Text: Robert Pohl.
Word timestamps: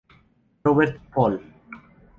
Robert 0.65 0.99
Pohl. 1.11 1.39